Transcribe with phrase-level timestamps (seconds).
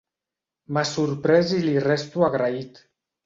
[0.77, 2.81] M´ha sorprès i li resto agraït.